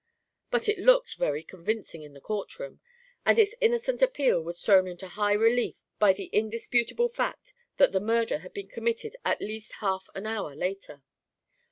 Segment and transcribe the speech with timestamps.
[0.49, 2.81] But it looked very convincing in a court room,
[3.23, 7.99] and its innocent appeal was thrown into high relief by the indisputable fact that the
[8.01, 11.03] murder had been committed at least half an hour later.